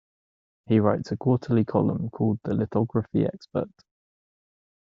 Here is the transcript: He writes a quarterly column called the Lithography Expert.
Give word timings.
He 0.65 0.79
writes 0.79 1.11
a 1.11 1.15
quarterly 1.15 1.63
column 1.63 2.09
called 2.09 2.39
the 2.43 2.55
Lithography 2.55 3.23
Expert. 3.23 3.69